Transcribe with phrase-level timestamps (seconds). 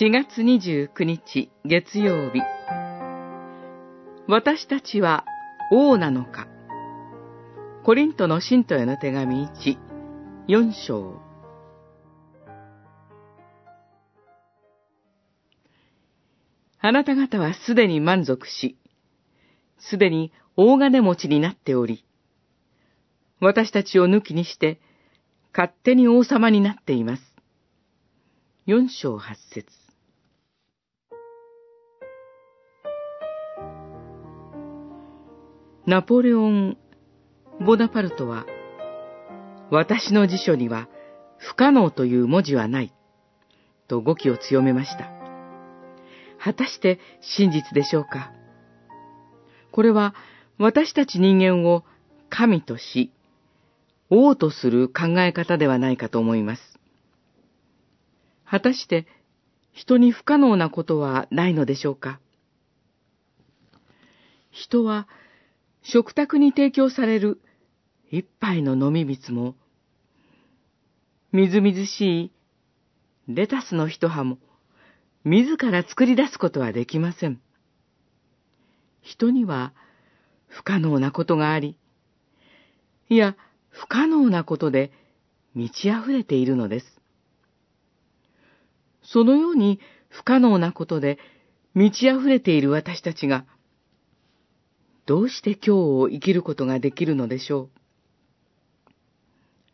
[0.00, 2.40] 4月29日月曜日。
[4.26, 5.24] 私たちは
[5.70, 6.48] 王なのか。
[7.84, 9.78] コリントの信徒への手紙1、
[10.48, 11.20] 4章。
[16.80, 18.76] あなた方はすでに満足し、
[19.78, 22.04] すでに大金持ちになっており、
[23.38, 24.80] 私たちを抜きにして、
[25.56, 27.22] 勝手に王様になっています。
[28.66, 29.83] 四章八節。
[35.86, 36.78] ナポレオン・
[37.60, 38.46] ボナパルトは、
[39.70, 40.88] 私の辞書には
[41.36, 42.94] 不可能という文字はない、
[43.86, 45.10] と語気を強めました。
[46.42, 48.32] 果たして真実でしょうか？
[49.72, 50.14] これは
[50.56, 51.84] 私たち人間を
[52.30, 53.12] 神とし、
[54.08, 56.62] 王とする考え方ではないかと思います。
[58.46, 59.06] 果たして
[59.74, 62.20] 人に不可能なことはないのでしょうか？
[64.50, 65.08] 人は
[65.84, 67.40] 食卓に提供される
[68.10, 69.54] 一杯の飲み水も、
[71.30, 72.32] みずみずしい
[73.28, 74.38] レタスの一葉も、
[75.24, 77.38] 自ら作り出すことはできません。
[79.02, 79.74] 人には
[80.46, 81.76] 不可能なことがあり、
[83.10, 83.36] いや、
[83.68, 84.90] 不可能なことで
[85.54, 86.86] 満ち溢れているのです。
[89.02, 91.18] そのように不可能なことで
[91.74, 93.44] 満ち溢れている私たちが、
[95.06, 97.70] どうして今日を生きることができるのでしょう？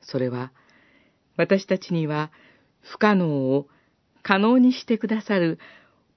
[0.02, 0.52] それは、
[1.36, 2.32] 私たちには
[2.80, 3.68] 不可能を
[4.22, 5.58] 可能にしてくださる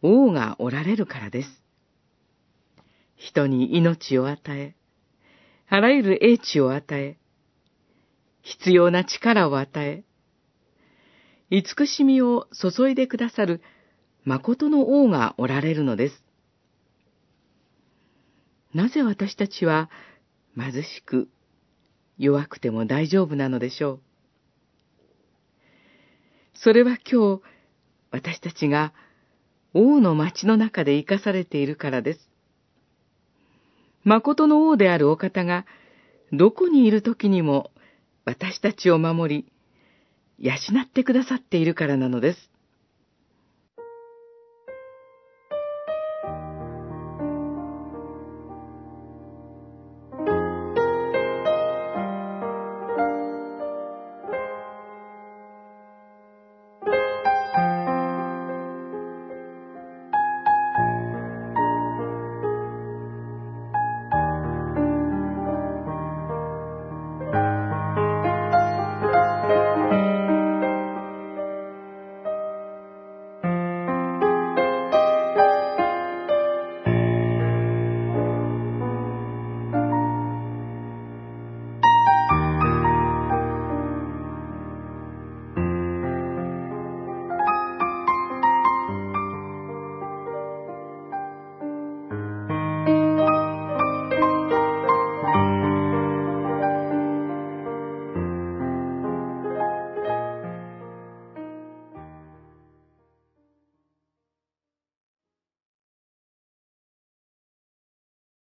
[0.01, 1.49] 王がおられるからです。
[3.15, 4.75] 人に命を与え、
[5.69, 7.17] あらゆる英知を与え、
[8.41, 10.03] 必要な力を与え、
[11.51, 13.61] 慈しみを注いでくださる
[14.25, 16.22] 誠の王がおられるのです。
[18.73, 19.89] なぜ私たちは
[20.57, 21.29] 貧しく
[22.17, 23.99] 弱くても大丈夫なのでしょう？
[26.55, 27.41] それは今日、
[28.11, 28.93] 私たちが
[29.73, 32.29] 王の町の中で生かされているからです。
[34.03, 35.65] 誠の王であるお方が、
[36.31, 37.71] どこにいる時にも
[38.25, 39.51] 私たちを守り、
[40.39, 42.49] 養ってくださっているからなのです。